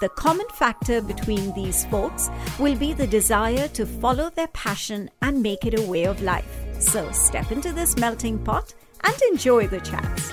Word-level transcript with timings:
The 0.00 0.08
common 0.08 0.46
factor 0.54 1.02
between 1.02 1.52
these 1.52 1.84
folks 1.84 2.30
will 2.58 2.74
be 2.74 2.94
the 2.94 3.06
desire 3.06 3.68
to 3.68 3.84
follow 3.84 4.30
their 4.30 4.46
passion 4.46 5.10
and 5.20 5.42
make 5.42 5.66
it 5.66 5.78
a 5.78 5.82
way 5.82 6.04
of 6.04 6.22
life. 6.22 6.64
So 6.78 7.12
step 7.12 7.52
into 7.52 7.70
this 7.74 7.98
melting 7.98 8.38
pot 8.38 8.72
and 9.04 9.14
enjoy 9.30 9.66
the 9.66 9.80
chats. 9.80 10.32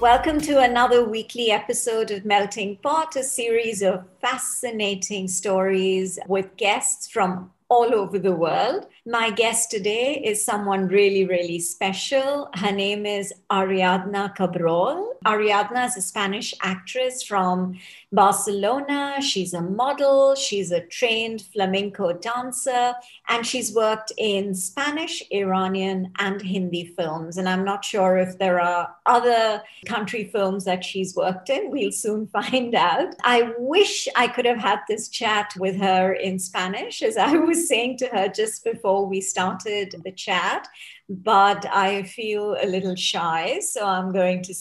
Welcome 0.00 0.40
to 0.40 0.58
another 0.58 1.08
weekly 1.08 1.52
episode 1.52 2.10
of 2.10 2.24
Melting 2.24 2.78
Pot, 2.78 3.14
a 3.14 3.22
series 3.22 3.82
of 3.82 4.02
fascinating 4.20 5.28
stories 5.28 6.18
with 6.26 6.56
guests 6.56 7.06
from 7.06 7.52
all 7.68 7.94
over 7.94 8.18
the 8.18 8.34
world. 8.34 8.88
My 9.04 9.30
guest 9.30 9.72
today 9.72 10.22
is 10.24 10.44
someone 10.44 10.86
really, 10.86 11.24
really 11.24 11.58
special. 11.58 12.48
Her 12.54 12.70
name 12.70 13.04
is 13.04 13.34
Ariadna 13.50 14.36
Cabrol. 14.36 15.14
Ariadna 15.24 15.86
is 15.86 15.96
a 15.96 16.00
Spanish 16.00 16.54
actress 16.62 17.24
from 17.24 17.80
Barcelona. 18.12 19.20
She's 19.20 19.54
a 19.54 19.60
model, 19.60 20.36
she's 20.36 20.70
a 20.70 20.82
trained 20.86 21.42
flamenco 21.52 22.12
dancer, 22.12 22.94
and 23.28 23.44
she's 23.44 23.74
worked 23.74 24.12
in 24.18 24.54
Spanish, 24.54 25.20
Iranian, 25.32 26.12
and 26.20 26.40
Hindi 26.40 26.84
films. 26.96 27.38
And 27.38 27.48
I'm 27.48 27.64
not 27.64 27.84
sure 27.84 28.18
if 28.18 28.38
there 28.38 28.60
are 28.60 28.94
other 29.06 29.64
country 29.84 30.24
films 30.24 30.64
that 30.64 30.84
she's 30.84 31.16
worked 31.16 31.50
in. 31.50 31.72
We'll 31.72 31.90
soon 31.90 32.26
find 32.32 32.72
out. 32.76 33.16
I 33.24 33.52
wish 33.58 34.06
I 34.14 34.28
could 34.28 34.44
have 34.44 34.58
had 34.58 34.78
this 34.86 35.08
chat 35.08 35.54
with 35.58 35.76
her 35.80 36.12
in 36.12 36.38
Spanish, 36.38 37.02
as 37.02 37.16
I 37.16 37.32
was 37.36 37.66
saying 37.66 37.96
to 37.98 38.06
her 38.06 38.28
just 38.28 38.62
before 38.62 38.91
we 39.00 39.20
started 39.20 39.94
the 40.04 40.12
chat, 40.12 40.68
but 41.08 41.66
I 41.66 42.04
feel 42.04 42.56
a 42.60 42.66
little 42.66 42.96
shy. 42.96 43.60
So 43.60 43.86
I'm 43.86 44.12
going 44.12 44.42
to 44.44 44.54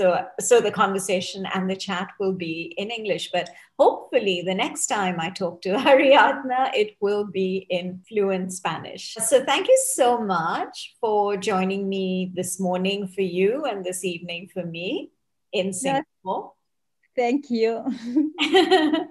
so 0.00 0.24
so 0.40 0.60
the 0.60 0.70
conversation 0.70 1.46
and 1.54 1.68
the 1.68 1.76
chat 1.76 2.08
will 2.18 2.32
be 2.32 2.74
in 2.78 2.90
english 2.90 3.30
but 3.32 3.50
hopefully 3.78 4.42
the 4.46 4.54
next 4.54 4.86
time 4.86 5.16
i 5.20 5.28
talk 5.30 5.60
to 5.60 5.70
ariadna 5.92 6.70
it 6.82 6.96
will 7.00 7.24
be 7.24 7.66
in 7.68 8.00
fluent 8.08 8.52
spanish. 8.52 9.14
So 9.30 9.44
thank 9.44 9.68
you 9.68 9.78
so 9.94 10.18
much 10.18 10.96
for 11.00 11.36
joining 11.36 11.88
me 11.88 12.32
this 12.34 12.58
morning 12.60 13.08
for 13.08 13.22
you 13.22 13.64
and 13.64 13.84
this 13.84 14.04
evening 14.04 14.48
for 14.54 14.64
me 14.64 15.10
in 15.52 15.72
singapore. 15.72 16.52
Thank 17.16 17.50
you. 17.50 17.84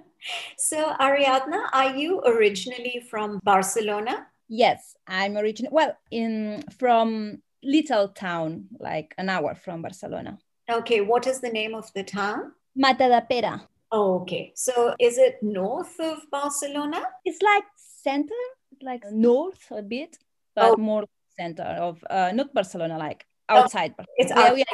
So 0.58 0.94
ariadna 1.00 1.60
are 1.72 1.96
you 1.96 2.22
originally 2.26 3.08
from 3.10 3.40
barcelona 3.44 4.28
yes 4.50 4.96
i'm 5.08 5.38
originally 5.38 5.74
well 5.74 5.98
in 6.12 6.64
from 6.78 7.42
little 7.64 8.10
town 8.10 8.66
like 8.80 9.16
an 9.18 9.30
hour 9.30 9.56
from 9.56 9.82
barcelona 9.82 10.38
Okay, 10.70 11.02
what 11.02 11.26
is 11.26 11.42
the 11.42 11.50
name 11.50 11.74
of 11.74 11.92
the 11.94 12.04
town? 12.04 12.52
Matadepera. 12.78 13.62
Oh, 13.92 14.22
okay. 14.22 14.52
So 14.56 14.94
is 15.00 15.18
it 15.18 15.42
north 15.42 16.00
of 16.00 16.20
Barcelona? 16.30 17.02
It's 17.26 17.42
like 17.42 17.64
center, 17.76 18.42
like 18.82 19.04
north 19.12 19.66
a 19.72 19.82
bit, 19.82 20.18
but 20.56 20.74
oh. 20.74 20.78
more 20.78 21.06
center 21.36 21.64
of 21.64 22.04
uh, 22.08 22.32
not 22.36 22.54
Barcelona, 22.54 23.00
like 23.00 23.26
oh, 23.50 23.64
outside. 23.64 23.96
Oh, 23.98 24.06
it's 24.18 24.32
outside. 24.32 24.66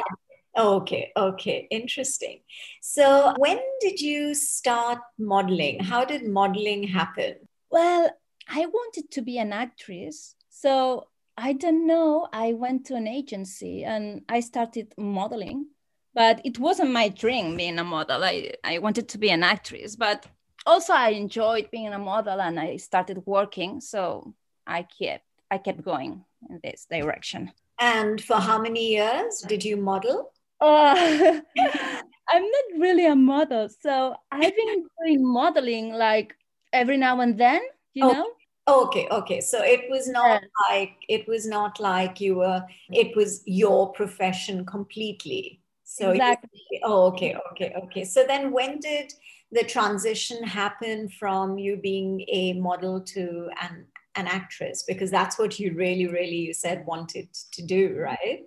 Okay, 0.58 1.12
okay, 1.16 1.68
interesting. 1.70 2.40
So, 2.80 3.34
when 3.36 3.58
did 3.80 4.00
you 4.00 4.34
start 4.34 4.98
modeling? 5.18 5.80
How 5.80 6.04
did 6.04 6.26
modeling 6.26 6.82
happen? 6.82 7.34
Well, 7.70 8.10
I 8.48 8.66
wanted 8.66 9.10
to 9.12 9.22
be 9.22 9.38
an 9.38 9.52
actress. 9.52 10.34
So, 10.48 11.08
I 11.38 11.52
don't 11.52 11.86
know. 11.86 12.28
I 12.32 12.54
went 12.54 12.86
to 12.86 12.94
an 12.94 13.06
agency 13.06 13.84
and 13.84 14.22
I 14.28 14.40
started 14.40 14.94
modeling 14.96 15.66
but 16.16 16.40
it 16.44 16.58
wasn't 16.58 16.90
my 16.90 17.10
dream 17.10 17.58
being 17.58 17.78
a 17.78 17.84
model. 17.84 18.24
I, 18.24 18.52
I 18.64 18.78
wanted 18.78 19.06
to 19.10 19.18
be 19.18 19.28
an 19.28 19.42
actress, 19.42 19.96
but 19.96 20.26
also 20.64 20.94
I 20.94 21.10
enjoyed 21.10 21.70
being 21.70 21.92
a 21.92 21.98
model 21.98 22.40
and 22.40 22.58
I 22.58 22.78
started 22.78 23.22
working. 23.26 23.82
So 23.82 24.34
I 24.66 24.86
kept 24.98 25.24
I 25.50 25.58
kept 25.58 25.84
going 25.84 26.24
in 26.48 26.60
this 26.64 26.86
direction. 26.90 27.52
And 27.78 28.18
for 28.20 28.36
how 28.36 28.58
many 28.58 28.88
years 28.96 29.44
did 29.46 29.62
you 29.62 29.76
model? 29.76 30.32
Uh, 30.58 31.40
I'm 31.58 32.42
not 32.42 32.66
really 32.78 33.06
a 33.06 33.14
model. 33.14 33.68
So 33.68 34.16
I've 34.32 34.56
been 34.56 34.86
doing 35.04 35.22
modeling 35.22 35.92
like 35.92 36.34
every 36.72 36.96
now 36.96 37.20
and 37.20 37.36
then, 37.38 37.60
you 37.96 38.04
oh. 38.04 38.12
know? 38.12 38.26
Okay, 38.68 39.06
okay. 39.10 39.40
So 39.40 39.62
it 39.62 39.88
was 39.88 40.08
not 40.08 40.42
yeah. 40.42 40.48
like 40.68 40.96
it 41.08 41.26
was 41.28 41.46
not 41.46 41.78
like 41.78 42.20
you 42.20 42.36
were 42.36 42.64
it 42.90 43.16
was 43.16 43.42
your 43.46 43.92
profession 43.92 44.66
completely. 44.66 45.60
So 45.84 46.10
exactly. 46.10 46.80
oh, 46.82 47.06
okay, 47.12 47.36
okay, 47.52 47.72
okay. 47.84 48.04
So 48.04 48.24
then, 48.26 48.50
when 48.50 48.80
did 48.80 49.14
the 49.52 49.62
transition 49.62 50.42
happen 50.42 51.08
from 51.08 51.58
you 51.58 51.76
being 51.76 52.24
a 52.28 52.54
model 52.54 53.00
to 53.14 53.48
an 53.62 53.86
an 54.16 54.26
actress? 54.26 54.82
Because 54.82 55.12
that's 55.12 55.38
what 55.38 55.60
you 55.60 55.72
really, 55.74 56.08
really 56.08 56.40
you 56.48 56.52
said 56.52 56.84
wanted 56.86 57.28
to 57.52 57.62
do, 57.62 57.94
right? 57.96 58.40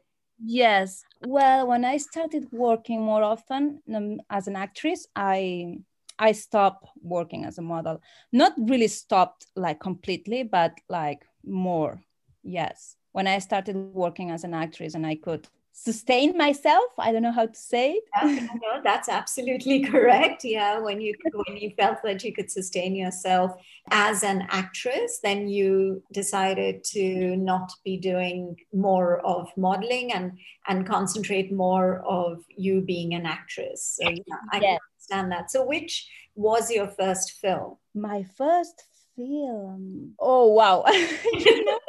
Yes. 0.44 1.04
Well, 1.26 1.68
when 1.68 1.86
I 1.86 1.98
started 1.98 2.48
working 2.52 3.02
more 3.02 3.24
often 3.24 3.82
um, 3.94 4.20
as 4.30 4.48
an 4.48 4.56
actress, 4.58 5.08
I 5.16 5.80
I 6.20 6.34
stopped 6.34 6.86
working 7.02 7.46
as 7.46 7.58
a 7.58 7.62
model. 7.62 8.02
Not 8.32 8.54
really 8.58 8.90
stopped 8.90 9.48
like 9.56 9.80
completely, 9.80 10.44
but 10.44 10.74
like 10.90 11.26
more. 11.46 12.02
Yes. 12.44 12.98
When 13.14 13.26
I 13.26 13.40
started 13.40 13.76
working 13.76 14.30
as 14.30 14.44
an 14.44 14.54
actress 14.54 14.94
and 14.94 15.08
I 15.08 15.16
could 15.16 15.48
sustain 15.84 16.38
myself. 16.38 16.90
I 16.98 17.12
don't 17.12 17.22
know 17.22 17.32
how 17.32 17.46
to 17.46 17.56
say 17.56 17.94
it. 17.94 18.04
Uh, 18.22 18.28
yeah, 18.28 18.48
no, 18.62 18.82
that's 18.84 19.08
absolutely 19.08 19.80
correct. 19.92 20.44
Yeah 20.44 20.80
when 20.80 21.00
you 21.02 21.14
when 21.34 21.58
you 21.58 21.72
felt 21.78 22.00
that 22.04 22.24
you 22.24 22.34
could 22.34 22.52
sustain 22.52 22.96
yourself 22.96 23.52
as 23.92 24.24
an 24.24 24.46
actress 24.50 25.20
then 25.24 25.48
you 25.48 26.04
decided 26.12 26.84
to 26.84 27.36
not 27.38 27.72
be 27.84 27.98
doing 27.98 28.56
more 28.74 29.20
of 29.26 29.50
modeling 29.58 30.12
and 30.14 30.38
and 30.68 30.88
concentrate 30.88 31.52
more 31.52 32.00
of 32.06 32.44
you 32.56 32.82
being 32.82 33.14
an 33.14 33.26
actress. 33.26 33.98
So 33.98 34.10
yeah 34.10 34.36
i 34.52 34.60
yes. 34.60 34.80
understand 34.94 35.32
that. 35.32 35.52
So 35.52 35.66
which 35.66 36.08
was 36.36 36.72
your 36.72 36.88
first 36.88 37.32
film? 37.42 37.78
My 37.96 38.24
first 38.38 38.84
film. 39.16 40.14
Oh 40.20 40.48
wow 40.48 40.86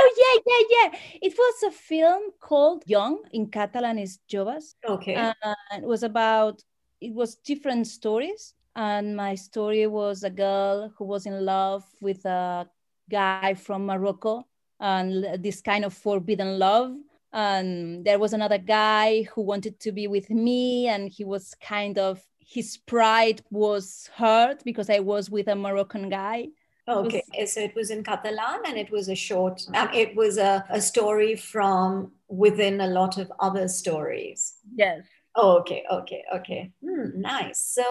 oh 0.00 0.10
yeah, 0.22 0.40
yeah, 0.46 0.62
yeah. 0.92 0.98
It 1.22 1.34
was 1.36 1.62
a 1.64 1.70
film 1.70 2.22
called 2.40 2.82
Young 2.86 3.22
in 3.32 3.46
Catalan 3.50 3.98
is 3.98 4.18
Joves. 4.28 4.76
Okay. 4.88 5.32
It 5.72 5.82
was 5.84 6.02
about 6.02 6.62
it 7.00 7.12
was 7.14 7.36
different 7.36 7.86
stories. 7.86 8.54
And 8.76 9.16
my 9.16 9.34
story 9.34 9.86
was 9.86 10.22
a 10.22 10.30
girl 10.30 10.92
who 10.96 11.04
was 11.04 11.26
in 11.26 11.44
love 11.44 11.84
with 12.00 12.24
a 12.24 12.68
guy 13.10 13.54
from 13.54 13.86
Morocco 13.86 14.46
and 14.78 15.42
this 15.42 15.60
kind 15.60 15.84
of 15.84 15.92
forbidden 15.92 16.58
love. 16.58 16.94
and 17.32 18.04
there 18.04 18.18
was 18.18 18.32
another 18.32 18.58
guy 18.58 19.22
who 19.34 19.42
wanted 19.42 19.78
to 19.80 19.92
be 19.92 20.08
with 20.08 20.30
me 20.30 20.88
and 20.88 21.08
he 21.08 21.24
was 21.24 21.54
kind 21.60 21.96
of 21.98 22.20
his 22.40 22.76
pride 22.76 23.40
was 23.50 24.10
hurt 24.16 24.64
because 24.64 24.90
i 24.90 24.98
was 24.98 25.30
with 25.30 25.46
a 25.46 25.54
moroccan 25.54 26.08
guy 26.08 26.48
okay 26.90 27.22
was, 27.38 27.52
so 27.52 27.60
it 27.60 27.74
was 27.74 27.90
in 27.90 28.02
catalan 28.02 28.60
and 28.66 28.76
it 28.76 28.90
was 28.90 29.08
a 29.08 29.14
short 29.14 29.62
um, 29.74 29.88
it 29.94 30.14
was 30.16 30.38
a, 30.38 30.64
a 30.70 30.80
story 30.80 31.36
from 31.36 32.12
within 32.28 32.80
a 32.80 32.86
lot 32.86 33.18
of 33.18 33.32
other 33.40 33.68
stories 33.68 34.54
yes 34.74 35.02
Oh, 35.36 35.58
okay, 35.60 35.84
okay, 35.90 36.24
okay. 36.34 36.72
Hmm, 36.84 37.20
nice. 37.20 37.62
So, 37.62 37.84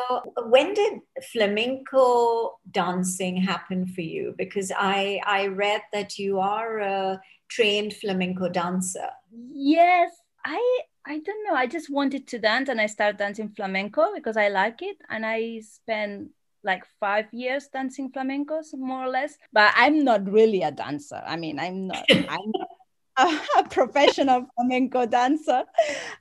when 0.47 0.73
did 0.73 0.99
flamenco 1.31 2.59
dancing 2.69 3.37
happen 3.37 3.87
for 3.87 4.01
you? 4.01 4.35
Because 4.37 4.73
I 4.77 5.21
I 5.25 5.47
read 5.47 5.81
that 5.93 6.19
you 6.19 6.39
are 6.39 6.79
a 6.79 7.21
trained 7.47 7.93
flamenco 7.93 8.49
dancer. 8.49 9.09
Yes, 9.53 10.11
I 10.45 10.81
I 11.05 11.19
don't 11.19 11.43
know. 11.47 11.55
I 11.55 11.65
just 11.65 11.89
wanted 11.89 12.27
to 12.27 12.39
dance, 12.39 12.67
and 12.67 12.81
I 12.81 12.87
started 12.87 13.17
dancing 13.17 13.49
flamenco 13.55 14.13
because 14.13 14.35
I 14.35 14.49
like 14.49 14.81
it, 14.81 14.97
and 15.09 15.25
I 15.25 15.61
spent 15.61 16.31
like 16.63 16.83
five 16.99 17.25
years 17.31 17.67
dancing 17.71 18.11
flamencos 18.11 18.73
more 18.73 19.05
or 19.05 19.09
less 19.09 19.37
but 19.53 19.71
i'm 19.75 20.03
not 20.03 20.29
really 20.29 20.61
a 20.61 20.71
dancer 20.71 21.21
i 21.25 21.35
mean 21.35 21.59
i'm 21.59 21.87
not 21.87 22.05
i'm 22.09 22.51
a, 23.19 23.63
professional 23.69 24.47
flamenco 24.55 25.05
dancer. 25.05 25.63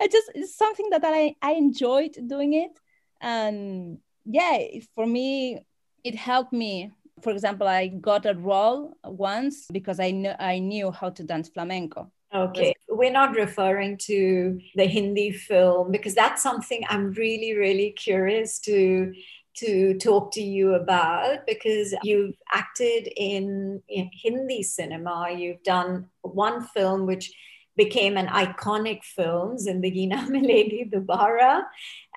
I 0.00 0.08
just 0.08 0.31
it's 0.35 0.55
something 0.56 0.90
that 0.90 1.02
I, 1.05 1.35
I 1.43 1.52
enjoyed 1.52 2.17
doing 2.26 2.55
it. 2.55 2.79
And 3.20 3.99
yeah, 4.25 4.58
for 4.94 5.06
me, 5.06 5.61
it 6.05 6.14
helped 6.14 6.52
me. 6.52 6.93
For 7.23 7.32
example, 7.32 7.67
I 7.67 7.88
got 7.88 8.26
a 8.26 8.35
role 8.35 8.96
once 9.05 9.67
because 9.73 9.99
I 9.99 10.12
knew 10.12 10.32
I 10.38 10.58
knew 10.58 10.90
how 10.90 11.11
to 11.11 11.25
dance 11.25 11.49
flamenco. 11.49 12.11
Okay. 12.32 12.75
We're 12.88 13.11
not 13.11 13.35
referring 13.35 13.96
to 14.02 14.61
the 14.75 14.85
Hindi 14.85 15.32
film 15.32 15.90
because 15.90 16.14
that's 16.14 16.43
something 16.43 16.82
I'm 16.88 17.12
really, 17.12 17.56
really 17.56 17.93
curious 17.93 18.58
to 18.61 19.14
to 19.58 19.94
talk 19.99 20.32
to 20.32 20.43
you 20.43 20.75
about 20.75 21.46
because 21.46 21.94
you've 22.02 22.34
acted 22.52 23.08
in, 23.16 23.82
in 23.88 24.10
Hindi 24.12 24.62
cinema. 24.62 25.31
You've 25.31 25.62
done 25.62 26.08
one 26.22 26.66
film 26.66 27.06
which 27.06 27.32
became 27.76 28.16
an 28.16 28.26
iconic 28.26 29.05
film, 29.05 29.56
Zindagi 29.56 30.08
Na 30.08 30.26
Milegi 30.26 30.90
Dobara. 30.90 31.62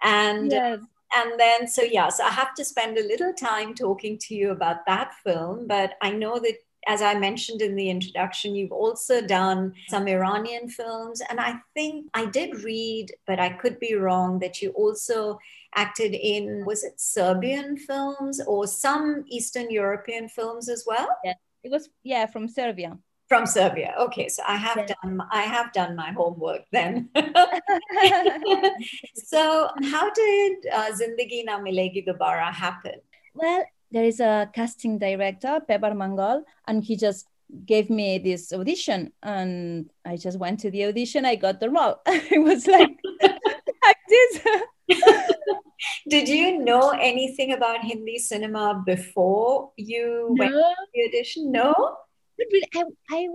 And 0.04 0.52
yes. 0.52 0.80
and 1.16 1.40
then 1.40 1.68
so 1.68 1.84
yeah, 1.84 2.10
so 2.10 2.24
I 2.24 2.30
have 2.30 2.54
to 2.56 2.66
spend 2.66 2.98
a 2.98 3.08
little 3.08 3.34
time 3.34 3.74
talking 3.76 4.18
to 4.24 4.36
you 4.36 4.52
about 4.52 4.86
that 4.88 5.14
film, 5.24 5.68
but 5.68 5.94
I 6.02 6.12
know 6.12 6.40
that 6.40 6.58
as 6.88 7.02
I 7.02 7.14
mentioned 7.14 7.62
in 7.62 7.76
the 7.76 7.90
introduction, 7.90 8.56
you've 8.56 8.72
also 8.72 9.22
done 9.22 9.74
some 9.88 10.08
Iranian 10.08 10.68
films. 10.68 11.22
And 11.30 11.40
I 11.40 11.60
think 11.76 12.08
I 12.16 12.26
did 12.26 12.64
read, 12.64 13.14
but 13.28 13.40
I 13.40 13.50
could 13.50 13.80
be 13.80 13.94
wrong, 13.94 14.40
that 14.40 14.62
you 14.62 14.72
also 14.72 15.38
acted 15.76 16.14
in, 16.14 16.66
was 16.66 16.84
it 16.84 17.00
Serbian 17.00 17.78
films 17.78 18.42
or 18.46 18.68
some 18.68 19.24
Eastern 19.28 19.70
European 19.72 20.28
films 20.30 20.70
as 20.70 20.84
well? 20.86 21.08
Yeah, 21.24 21.34
it 21.64 21.72
was, 21.72 21.90
yeah, 22.04 22.26
from 22.26 22.48
Serbia. 22.48 22.98
From 23.28 23.46
Serbia. 23.46 23.94
Okay, 23.98 24.28
so 24.28 24.44
I 24.46 24.58
have 24.58 24.78
yeah. 24.78 24.88
done 25.02 25.22
I 25.32 25.44
have 25.44 25.72
done 25.72 25.96
my 25.96 26.12
homework 26.12 26.64
then. 26.74 27.10
so, 29.16 29.70
how 29.90 30.12
did 30.12 30.58
uh, 30.74 30.92
Zindagi 30.92 31.46
Na 31.46 31.58
Milegi 31.60 32.06
Dobara 32.06 32.52
happen? 32.52 33.00
Well, 33.34 33.64
there 33.90 34.04
is 34.04 34.20
a 34.20 34.50
casting 34.54 34.98
director, 34.98 35.62
Pebar 35.70 35.96
Mangal, 35.96 36.44
and 36.68 36.84
he 36.84 36.98
just 36.98 37.26
gave 37.66 37.90
me 37.90 38.18
this 38.18 38.54
audition 38.54 39.12
and 39.24 39.90
I 40.06 40.18
just 40.18 40.40
went 40.40 40.60
to 40.62 40.72
the 40.72 40.86
audition. 40.86 41.26
I 41.26 41.36
got 41.36 41.60
the 41.60 41.70
role. 41.70 42.02
it 42.08 42.42
was 42.42 42.68
like, 42.68 42.98
like 43.22 43.98
this. 44.10 44.42
Did 46.12 46.28
you 46.28 46.60
know 46.60 46.90
anything 46.90 47.54
about 47.54 47.86
Hindi 47.86 48.18
cinema 48.20 48.84
before 48.86 49.72
you 49.78 50.28
no. 50.32 50.44
went 50.44 50.54
to 50.54 50.88
the 50.94 51.08
audition? 51.08 51.54
No? 51.54 51.74
I, 52.76 52.84
I, 53.10 53.28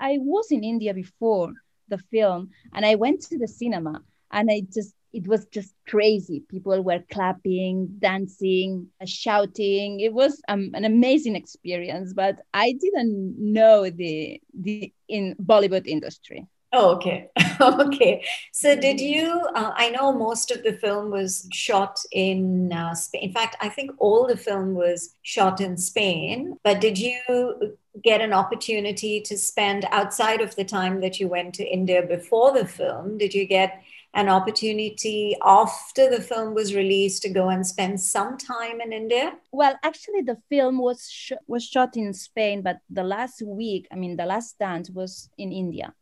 I 0.00 0.18
was 0.18 0.50
in 0.50 0.64
India 0.64 0.92
before 0.92 1.52
the 1.86 1.98
film 1.98 2.50
and 2.72 2.84
I 2.84 2.96
went 2.96 3.20
to 3.28 3.38
the 3.38 3.46
cinema 3.46 4.02
and 4.32 4.50
I 4.50 4.62
just 4.74 4.94
it 5.12 5.28
was 5.28 5.46
just 5.46 5.72
crazy. 5.86 6.42
People 6.48 6.82
were 6.82 7.04
clapping, 7.08 7.86
dancing, 8.00 8.88
shouting. 9.04 10.00
It 10.00 10.12
was 10.12 10.42
um, 10.48 10.72
an 10.74 10.84
amazing 10.84 11.36
experience, 11.36 12.12
but 12.12 12.40
I 12.52 12.72
didn't 12.72 13.36
know 13.38 13.88
the 13.90 14.40
the 14.58 14.92
in 15.08 15.36
Bollywood 15.36 15.86
industry. 15.86 16.48
Oh, 16.76 16.96
okay. 16.96 17.28
okay. 17.60 18.24
So, 18.52 18.74
did 18.74 19.00
you? 19.00 19.30
Uh, 19.54 19.70
I 19.76 19.90
know 19.90 20.12
most 20.12 20.50
of 20.50 20.64
the 20.64 20.72
film 20.72 21.10
was 21.10 21.48
shot 21.52 22.00
in 22.10 22.72
uh, 22.72 22.94
Spain. 22.96 23.22
In 23.22 23.32
fact, 23.32 23.56
I 23.60 23.68
think 23.68 23.92
all 23.98 24.26
the 24.26 24.36
film 24.36 24.74
was 24.74 25.14
shot 25.22 25.60
in 25.60 25.76
Spain. 25.76 26.58
But 26.64 26.80
did 26.80 26.98
you 26.98 27.76
get 28.02 28.20
an 28.20 28.32
opportunity 28.32 29.20
to 29.20 29.38
spend 29.38 29.86
outside 29.92 30.40
of 30.40 30.56
the 30.56 30.64
time 30.64 31.00
that 31.00 31.20
you 31.20 31.28
went 31.28 31.54
to 31.54 31.64
India 31.64 32.02
before 32.02 32.52
the 32.52 32.66
film? 32.66 33.18
Did 33.18 33.34
you 33.34 33.44
get 33.46 33.80
an 34.14 34.28
opportunity 34.28 35.36
after 35.44 36.10
the 36.10 36.20
film 36.20 36.54
was 36.54 36.74
released 36.74 37.22
to 37.22 37.28
go 37.28 37.50
and 37.50 37.64
spend 37.64 38.00
some 38.00 38.36
time 38.36 38.80
in 38.80 38.92
India? 38.92 39.34
Well, 39.52 39.78
actually, 39.84 40.22
the 40.22 40.38
film 40.48 40.78
was 40.78 41.08
sh- 41.08 41.42
was 41.46 41.64
shot 41.64 41.96
in 41.96 42.12
Spain, 42.14 42.62
but 42.62 42.78
the 42.90 43.04
last 43.04 43.42
week, 43.46 43.86
I 43.92 43.94
mean, 43.94 44.16
the 44.16 44.26
last 44.26 44.58
dance 44.58 44.90
was 44.90 45.30
in 45.38 45.52
India. 45.52 45.94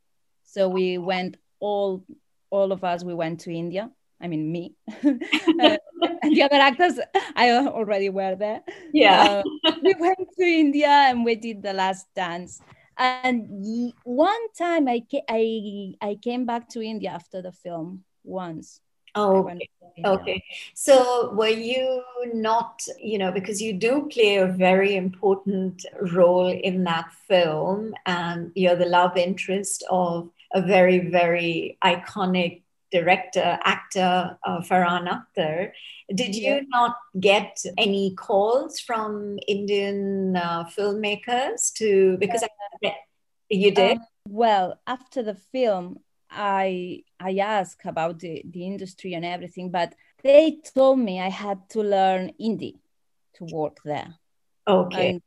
So 0.52 0.68
we 0.68 0.98
went 0.98 1.36
all 1.60 2.04
all 2.50 2.72
of 2.72 2.84
us. 2.84 3.02
We 3.02 3.14
went 3.14 3.40
to 3.40 3.50
India. 3.52 3.90
I 4.20 4.28
mean, 4.28 4.52
me 4.52 4.74
uh, 5.04 5.76
and 6.22 6.36
the 6.36 6.42
other 6.42 6.60
actors. 6.60 7.00
I 7.34 7.50
already 7.50 8.10
were 8.10 8.36
there. 8.36 8.60
Yeah, 8.92 9.22
uh, 9.22 9.42
we 9.82 9.94
went 9.98 10.28
to 10.38 10.44
India 10.44 10.88
and 11.08 11.24
we 11.24 11.34
did 11.34 11.62
the 11.62 11.72
last 11.72 12.06
dance 12.14 12.60
and 12.98 13.92
one 14.04 14.52
time 14.56 14.88
I, 14.88 15.02
ca- 15.10 15.24
I 15.28 15.94
I 16.00 16.18
came 16.20 16.44
back 16.46 16.68
to 16.70 16.82
India 16.82 17.10
after 17.10 17.42
the 17.42 17.52
film 17.52 18.04
once. 18.22 18.80
Oh, 19.14 19.48
okay. 19.48 19.68
okay. 20.04 20.44
So 20.74 21.32
were 21.34 21.48
you 21.48 22.02
not, 22.32 22.80
you 22.98 23.18
know, 23.18 23.30
because 23.30 23.60
you 23.60 23.74
do 23.74 24.08
play 24.10 24.36
a 24.36 24.46
very 24.46 24.96
important 24.96 25.84
role 26.14 26.48
in 26.48 26.84
that 26.84 27.10
film, 27.28 27.94
and 28.06 28.52
you're 28.54 28.76
the 28.76 28.86
love 28.86 29.16
interest 29.16 29.84
of 29.90 30.30
a 30.54 30.62
very, 30.62 31.10
very 31.10 31.78
iconic 31.82 32.62
director, 32.90 33.58
actor, 33.64 34.36
uh, 34.44 34.60
Farhan 34.60 35.08
Akhtar. 35.08 35.72
Did 36.14 36.34
you 36.34 36.54
yeah. 36.54 36.60
not 36.68 36.96
get 37.18 37.64
any 37.78 38.14
calls 38.14 38.78
from 38.80 39.38
Indian 39.48 40.36
uh, 40.36 40.64
filmmakers 40.64 41.72
to 41.74 42.16
because 42.18 42.44
yeah. 42.82 42.90
I, 42.90 42.96
you 43.48 43.70
did? 43.70 43.96
Um, 43.96 44.04
well, 44.28 44.80
after 44.86 45.22
the 45.22 45.34
film, 45.34 46.00
I 46.30 47.04
I 47.18 47.38
asked 47.38 47.86
about 47.86 48.18
the, 48.20 48.42
the 48.44 48.66
industry 48.66 49.14
and 49.14 49.24
everything, 49.24 49.70
but 49.70 49.94
they 50.22 50.58
told 50.74 50.98
me 50.98 51.20
I 51.20 51.30
had 51.30 51.68
to 51.70 51.82
learn 51.82 52.32
Hindi 52.38 52.78
to 53.34 53.44
work 53.44 53.78
there. 53.84 54.14
Okay. 54.66 55.10
And, 55.10 55.22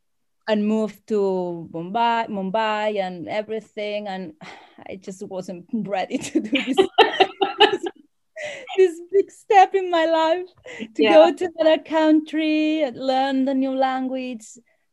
and 0.47 0.67
moved 0.67 1.07
to 1.07 1.69
Mumbai, 1.73 2.29
Mumbai 2.29 2.99
and 2.99 3.27
everything, 3.27 4.07
and 4.07 4.33
I 4.89 4.95
just 4.95 5.23
wasn't 5.27 5.65
ready 5.73 6.17
to 6.17 6.39
do 6.39 6.49
this 6.49 6.77
this 8.77 8.99
big 9.11 9.31
step 9.31 9.73
in 9.75 9.89
my 9.89 10.05
life 10.05 10.47
to 10.95 11.03
yeah. 11.03 11.13
go 11.13 11.33
to 11.33 11.49
another 11.57 11.81
country, 11.81 12.89
learn 12.91 13.45
the 13.45 13.53
new 13.53 13.75
language, 13.75 14.45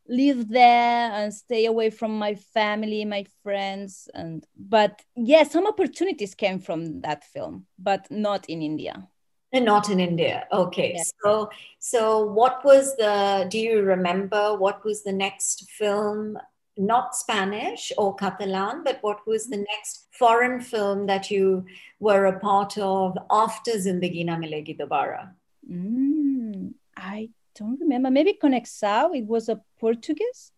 live 0.09 0.49
there 0.49 1.11
and 1.12 1.32
stay 1.32 1.66
away 1.66 1.90
from 1.90 2.18
my 2.18 2.35
family, 2.35 3.04
my 3.04 3.25
friends. 3.42 4.09
And 4.14 4.44
but 4.56 5.02
yeah, 5.16 5.44
some 5.44 5.66
opportunities 5.66 6.35
came 6.35 6.59
from 6.59 7.00
that 7.02 7.25
film, 7.25 7.66
but 7.78 8.11
not 8.11 8.49
in 8.49 8.62
India. 8.62 9.09
And 9.52 9.64
not 9.66 9.90
in 9.90 10.00
India. 10.00 10.47
Okay. 10.50 10.94
Yeah. 10.97 11.02
So 11.23 11.50
so 11.78 12.25
what 12.25 12.64
was 12.64 12.97
the 12.97 13.47
do 13.50 13.59
you 13.59 13.82
remember 13.82 14.56
what 14.56 14.85
was 14.85 15.02
the 15.02 15.12
next 15.12 15.71
film 15.71 16.38
not 16.76 17.14
Spanish 17.14 17.92
or 17.99 18.14
Catalan, 18.14 18.82
but 18.82 18.99
what 19.02 19.26
was 19.26 19.47
the 19.47 19.59
next 19.59 20.09
foreign 20.12 20.61
film 20.61 21.06
that 21.06 21.30
you 21.30 21.66
were 22.00 22.26
a 22.26 22.38
part 22.38 22.78
of 22.78 23.16
after 23.30 23.73
Zindagi 23.73 24.25
Na 24.25 24.37
Milegi 24.37 24.78
Dobara? 24.78 25.32
Mm, 25.71 26.73
I 26.97 27.28
don't 27.54 27.78
remember. 27.78 28.11
Maybe 28.11 28.38
Conexão. 28.42 29.16
It 29.16 29.26
was 29.26 29.49
a 29.49 29.61
Portuguese. 29.78 30.52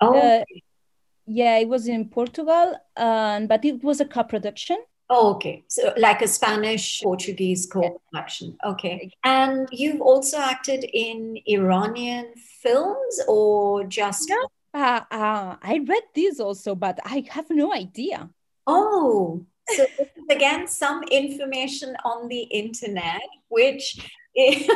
Oh. 0.00 0.14
Uh, 0.14 0.44
yeah, 1.26 1.58
it 1.58 1.68
was 1.68 1.86
in 1.86 2.08
Portugal, 2.08 2.74
um, 2.96 3.46
but 3.46 3.64
it 3.64 3.84
was 3.84 4.00
a 4.00 4.04
co-production. 4.04 4.78
Oh, 5.12 5.34
okay. 5.34 5.64
So 5.66 5.92
like 5.96 6.22
a 6.22 6.28
Spanish 6.28 7.02
Portuguese 7.02 7.66
co-production. 7.66 8.56
Okay. 8.64 9.10
And 9.24 9.68
you've 9.72 10.00
also 10.00 10.38
acted 10.38 10.84
in 10.84 11.36
Iranian 11.46 12.32
films 12.62 13.20
or 13.26 13.84
just 13.84 14.30
uh, 14.72 15.00
uh, 15.10 15.56
I 15.60 15.80
read 15.84 16.04
this 16.14 16.38
also, 16.38 16.76
but 16.76 17.00
I 17.04 17.24
have 17.30 17.50
no 17.50 17.74
idea. 17.74 18.30
Oh, 18.68 19.44
So 19.68 19.86
again, 20.30 20.68
some 20.68 21.02
information 21.10 21.96
on 22.04 22.28
the 22.28 22.42
internet, 22.42 23.22
which 23.48 23.98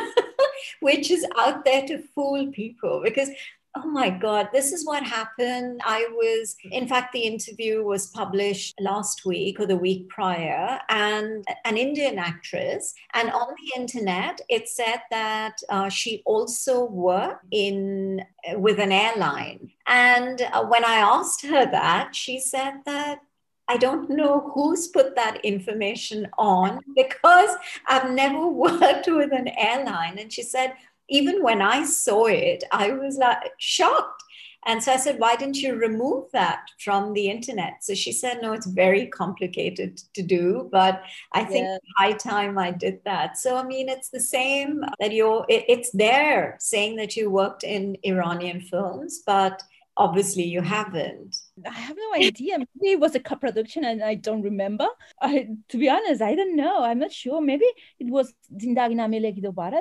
which 0.81 1.11
is 1.11 1.25
out 1.37 1.63
there 1.63 1.87
to 1.87 1.99
fool 2.13 2.51
people 2.51 3.01
because 3.03 3.29
Oh 3.77 3.87
my 3.87 4.09
God, 4.09 4.49
this 4.53 4.71
is 4.71 4.85
what 4.85 5.03
happened. 5.03 5.81
I 5.83 6.07
was, 6.11 6.55
in 6.71 6.87
fact, 6.87 7.11
the 7.11 7.19
interview 7.19 7.83
was 7.83 8.07
published 8.07 8.73
last 8.79 9.25
week 9.25 9.59
or 9.59 9.65
the 9.65 9.75
week 9.75 10.07
prior, 10.07 10.79
and 10.87 11.43
an 11.65 11.75
Indian 11.75 12.17
actress. 12.17 12.93
And 13.13 13.29
on 13.31 13.47
the 13.49 13.79
internet, 13.81 14.39
it 14.47 14.69
said 14.69 15.01
that 15.11 15.57
uh, 15.69 15.89
she 15.89 16.23
also 16.25 16.85
worked 16.85 17.43
in 17.51 18.23
with 18.53 18.79
an 18.79 18.93
airline. 18.93 19.71
And 19.87 20.41
uh, 20.41 20.63
when 20.65 20.85
I 20.85 20.95
asked 20.95 21.45
her 21.45 21.69
that, 21.69 22.15
she 22.15 22.39
said 22.39 22.75
that 22.85 23.19
I 23.67 23.77
don't 23.77 24.09
know 24.09 24.51
who's 24.53 24.87
put 24.87 25.15
that 25.15 25.43
information 25.43 26.27
on 26.37 26.79
because 26.95 27.49
I've 27.87 28.11
never 28.11 28.47
worked 28.47 29.07
with 29.07 29.33
an 29.33 29.49
airline. 29.49 30.17
And 30.19 30.31
she 30.31 30.43
said, 30.43 30.75
even 31.09 31.43
when 31.43 31.61
I 31.61 31.85
saw 31.85 32.25
it, 32.25 32.63
I 32.71 32.91
was 32.91 33.17
like 33.17 33.51
shocked. 33.57 34.23
And 34.67 34.81
so 34.81 34.93
I 34.93 34.97
said, 34.97 35.19
why 35.19 35.35
didn't 35.35 35.61
you 35.61 35.75
remove 35.75 36.31
that 36.31 36.61
from 36.79 37.13
the 37.13 37.29
internet? 37.29 37.83
So 37.83 37.93
she 37.93 38.11
said, 38.11 38.41
no, 38.41 38.53
it's 38.53 38.65
very 38.65 39.05
complicated 39.05 40.01
to 40.15 40.23
do, 40.23 40.67
but 40.71 41.03
I 41.33 41.43
think 41.43 41.65
yeah. 41.65 41.77
high 41.99 42.13
time 42.13 42.57
I 42.57 42.71
did 42.71 42.99
that. 43.05 43.37
So, 43.37 43.57
I 43.57 43.63
mean, 43.63 43.89
it's 43.89 44.09
the 44.09 44.19
same 44.19 44.83
that 44.99 45.11
you're, 45.11 45.45
it, 45.49 45.65
it's 45.67 45.91
there 45.91 46.57
saying 46.59 46.95
that 46.95 47.15
you 47.15 47.29
worked 47.29 47.63
in 47.63 47.95
Iranian 48.03 48.59
films, 48.59 49.21
but 49.23 49.61
obviously 49.97 50.43
you 50.43 50.61
haven't 50.61 51.37
i 51.65 51.79
have 51.79 51.95
no 51.95 52.19
idea 52.21 52.57
maybe 52.57 52.91
it 52.91 52.99
was 52.99 53.15
a 53.15 53.19
co-production 53.19 53.85
and 53.85 54.03
i 54.03 54.13
don't 54.13 54.41
remember 54.41 54.87
I, 55.21 55.47
to 55.69 55.77
be 55.77 55.89
honest 55.89 56.21
i 56.21 56.35
don't 56.35 56.55
know 56.55 56.83
i'm 56.83 56.99
not 56.99 57.11
sure 57.11 57.41
maybe 57.41 57.65
it 57.99 58.07
was 58.07 58.33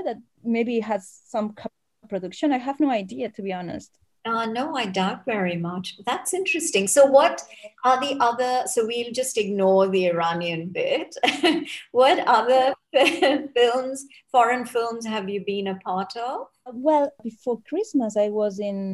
that 0.05 0.17
maybe 0.45 0.81
has 0.81 1.21
some 1.27 1.55
co-production 1.55 2.53
i 2.53 2.59
have 2.59 2.79
no 2.79 2.91
idea 2.91 3.31
to 3.31 3.43
be 3.43 3.53
honest 3.53 3.99
uh, 4.27 4.47
no, 4.47 4.75
I 4.75 4.87
doubt 4.87 5.27
very 5.27 5.57
much. 5.59 5.99
That's 6.07 6.33
interesting. 6.33 6.87
So, 6.87 7.05
what 7.05 7.43
are 7.85 8.01
the 8.01 8.17
other? 8.21 8.63
So, 8.67 8.87
we'll 8.87 9.13
just 9.13 9.37
ignore 9.37 9.87
the 9.89 10.07
Iranian 10.07 10.71
bit. 10.71 11.15
what 11.93 12.27
other 12.27 12.73
films, 13.55 14.07
foreign 14.33 14.65
films, 14.65 15.05
have 15.05 15.29
you 15.29 15.45
been 15.45 15.67
a 15.67 15.75
part 15.77 16.17
of? 16.17 16.47
Well, 16.73 17.13
before 17.23 17.61
Christmas, 17.69 18.17
I 18.17 18.31
was 18.31 18.61
in 18.61 18.94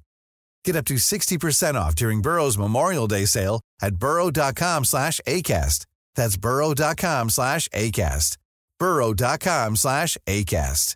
Get 0.63 0.75
up 0.75 0.85
to 0.85 0.95
60% 0.95 1.75
off 1.75 1.95
during 1.95 2.21
Burrow's 2.21 2.57
Memorial 2.57 3.07
Day 3.07 3.25
sale 3.25 3.61
at 3.81 3.95
burrow.com 3.95 4.85
slash 4.85 5.19
ACAST. 5.27 5.85
That's 6.15 6.37
burrow.com 6.37 7.29
slash 7.29 7.67
ACAST. 7.69 8.37
burrow.com 8.79 9.75
slash 9.75 10.17
ACAST. 10.27 10.95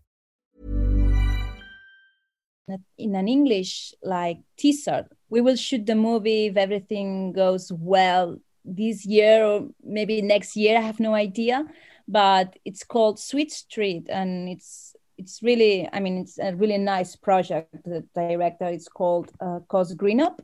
In 2.97 3.15
an 3.15 3.27
English 3.27 3.93
like 4.01 4.39
teaser, 4.57 5.07
we 5.29 5.39
will 5.39 5.55
shoot 5.55 5.85
the 5.85 5.93
movie 5.93 6.47
if 6.47 6.57
everything 6.57 7.31
goes 7.31 7.71
well 7.71 8.37
this 8.63 9.05
year 9.05 9.45
or 9.45 9.67
maybe 9.83 10.21
next 10.23 10.55
year. 10.55 10.79
I 10.79 10.81
have 10.81 10.99
no 10.99 11.13
idea, 11.13 11.65
but 12.07 12.57
it's 12.65 12.83
called 12.83 13.19
Sweet 13.19 13.51
Street 13.51 14.07
and 14.09 14.49
it's 14.49 14.94
it's 15.17 15.41
really 15.41 15.87
i 15.93 15.99
mean 15.99 16.17
it's 16.17 16.37
a 16.39 16.53
really 16.55 16.77
nice 16.77 17.15
project. 17.15 17.73
The 17.83 18.05
director 18.13 18.67
is 18.67 18.87
called 18.87 19.31
uh, 19.39 19.59
cos 19.67 19.93
greenup 19.93 20.39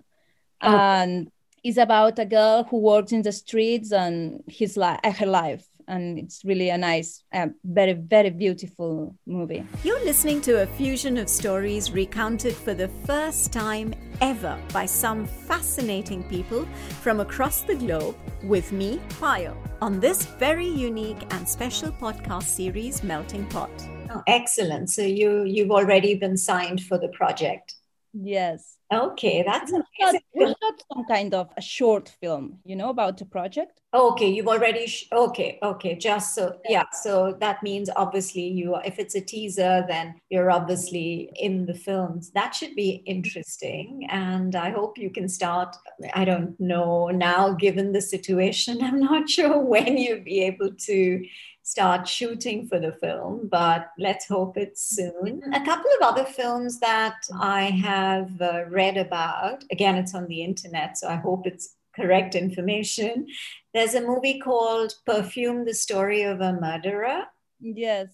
oh. 0.62 0.78
and 0.78 1.32
it's 1.64 1.78
about 1.78 2.20
a 2.20 2.26
girl 2.26 2.64
who 2.64 2.78
works 2.80 3.12
in 3.12 3.22
the 3.22 3.32
streets 3.32 3.92
and 3.92 4.44
his 4.48 4.78
life 4.78 5.00
her 5.04 5.26
life. 5.26 5.66
And 5.88 6.18
it's 6.18 6.46
really 6.46 6.70
a 6.70 6.78
nice 6.78 7.24
uh, 7.34 7.48
very 7.64 7.94
very 7.94 8.30
beautiful 8.30 9.16
movie. 9.26 9.66
You're 9.84 10.04
listening 10.06 10.42
to 10.42 10.62
a 10.62 10.66
fusion 10.66 11.18
of 11.18 11.28
stories 11.28 11.92
recounted 11.92 12.56
for 12.56 12.74
the 12.74 12.88
first 13.06 13.52
time 13.52 13.94
ever 14.22 14.58
by 14.72 14.86
some 14.86 15.26
fascinating 15.26 16.24
people 16.24 16.66
from 17.02 17.20
across 17.20 17.62
the 17.62 17.76
globe 17.76 18.16
with 18.44 18.72
me 18.72 19.00
Payal 19.20 19.58
on 19.82 20.00
this 20.00 20.26
very 20.26 20.68
unique 20.68 21.22
and 21.32 21.48
special 21.48 21.92
podcast 21.92 22.44
series 22.44 23.04
melting 23.04 23.46
pot 23.48 23.72
Oh, 24.14 24.24
excellent. 24.28 24.90
So 24.90 25.04
you 25.04 25.44
you've 25.44 25.72
already 25.72 26.16
been 26.16 26.36
signed 26.36 26.82
for 26.82 26.98
the 26.98 27.08
project. 27.10 27.76
Yes. 28.14 28.78
Okay, 28.94 29.42
that's 29.46 29.72
amazing. 29.72 30.22
We 30.36 30.48
shot 30.48 30.84
some 30.94 31.06
kind 31.06 31.34
of 31.34 31.50
a 31.56 31.62
short 31.62 32.10
film, 32.22 32.60
you 32.66 32.76
know, 32.76 32.90
about 32.90 33.18
the 33.18 33.26
project. 33.26 33.80
Okay, 33.94 34.30
you've 34.30 34.50
already. 34.50 34.86
Sh- 34.88 35.08
okay, 35.14 35.60
okay. 35.64 35.96
Just 35.96 36.36
so 36.36 36.58
yeah. 36.68 36.84
So 36.92 37.38
that 37.40 37.64
means 37.64 37.90
obviously 37.96 38.48
you. 38.48 38.76
If 38.84 39.00
it's 39.00 39.16
a 39.16 39.22
teaser, 39.22 39.86
then 39.88 40.16
you're 40.30 40.52
obviously 40.52 41.32
in 41.36 41.66
the 41.66 41.74
films. 41.74 42.32
That 42.32 42.54
should 42.54 42.76
be 42.76 43.02
interesting, 43.06 44.08
and 44.10 44.56
I 44.56 44.72
hope 44.72 44.98
you 44.98 45.10
can 45.10 45.30
start. 45.30 45.74
I 46.14 46.26
don't 46.26 46.60
know 46.60 47.08
now, 47.08 47.54
given 47.54 47.94
the 47.94 48.02
situation. 48.02 48.80
I'm 48.82 49.00
not 49.00 49.30
sure 49.30 49.58
when 49.58 49.98
you'll 49.98 50.24
be 50.24 50.42
able 50.42 50.72
to 50.88 51.26
start 51.72 52.06
shooting 52.06 52.68
for 52.68 52.80
the 52.80 52.92
film, 52.92 53.48
but 53.50 53.92
let's 53.98 54.28
hope 54.28 54.58
it's 54.58 54.84
soon. 54.98 55.42
A 55.54 55.64
couple 55.64 55.90
of 55.98 56.02
other 56.10 56.26
films 56.26 56.82
that 56.82 57.16
I 57.40 57.64
have 57.64 58.42
uh, 58.42 58.66
read 58.70 58.98
about, 58.98 59.64
again, 59.72 59.96
it's 59.96 60.14
on 60.14 60.28
the 60.28 60.44
internet, 60.44 60.98
so 60.98 61.08
I 61.08 61.16
hope 61.16 61.48
it's 61.48 61.76
correct 61.96 62.36
information. 62.36 63.28
There's 63.74 63.96
a 63.96 64.02
movie 64.02 64.40
called 64.40 64.92
Perfume, 65.06 65.64
the 65.64 65.74
Story 65.74 66.24
of 66.24 66.42
a 66.42 66.52
Murderer. 66.60 67.24
Yes. 67.62 68.08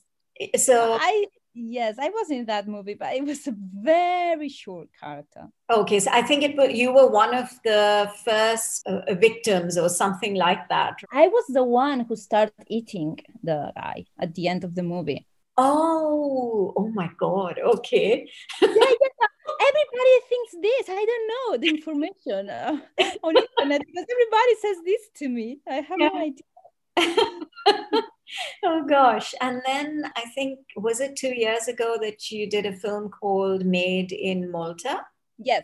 So 0.55 0.99
I 1.01 1.25
Yes, 1.59 1.95
I 1.99 2.09
was 2.09 2.29
in 2.29 2.45
that 2.45 2.67
movie, 2.67 2.93
but 2.93 3.15
it 3.15 3.25
was 3.25 3.47
a 3.47 3.55
very 3.81 4.47
short 4.47 4.89
character. 4.99 5.47
Okay, 5.71 5.99
so 5.99 6.11
I 6.11 6.21
think 6.21 6.43
it 6.43 6.55
was 6.55 6.71
you 6.71 6.93
were 6.93 7.09
one 7.09 7.33
of 7.33 7.49
the 7.63 8.11
first 8.23 8.85
uh, 8.85 9.01
victims 9.15 9.75
or 9.75 9.89
something 9.89 10.35
like 10.35 10.69
that. 10.69 10.99
I 11.11 11.27
was 11.27 11.45
the 11.47 11.63
one 11.63 12.01
who 12.01 12.15
started 12.15 12.53
eating 12.67 13.17
the 13.41 13.71
guy 13.75 14.05
at 14.19 14.35
the 14.35 14.47
end 14.47 14.65
of 14.65 14.75
the 14.75 14.83
movie. 14.83 15.25
Oh, 15.57 16.73
oh 16.77 16.89
my 16.89 17.09
God. 17.19 17.59
Okay. 17.59 18.29
yeah, 18.61 18.67
yeah. 18.67 19.27
Everybody 19.69 20.15
thinks 20.29 20.51
this. 20.61 20.89
I 20.89 21.05
don't 21.09 21.27
know 21.31 21.57
the 21.57 21.69
information 21.69 22.49
uh, 22.51 22.77
on 23.23 23.35
internet 23.35 23.81
because 23.81 24.05
everybody 24.11 24.55
says 24.61 24.77
this 24.85 25.01
to 25.15 25.29
me. 25.29 25.59
I 25.67 25.75
have 25.81 25.97
yeah. 25.99 26.09
no 26.09 26.19
idea. 26.19 28.01
oh 28.63 28.85
gosh. 28.87 29.33
And 29.41 29.61
then 29.65 30.11
I 30.15 30.25
think, 30.35 30.59
was 30.75 30.99
it 30.99 31.15
two 31.15 31.33
years 31.33 31.67
ago 31.67 31.97
that 32.01 32.31
you 32.31 32.49
did 32.49 32.65
a 32.65 32.73
film 32.73 33.09
called 33.09 33.65
Made 33.65 34.11
in 34.11 34.51
Malta? 34.51 35.05
Yes. 35.37 35.63